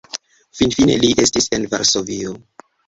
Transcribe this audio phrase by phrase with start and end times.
[0.61, 2.39] Finfine li estis en Varsovio.